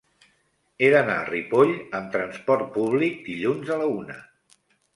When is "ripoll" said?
1.27-1.75